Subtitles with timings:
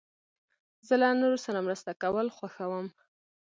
[0.87, 2.87] زه له نورو سره مرسته کول خوښوم.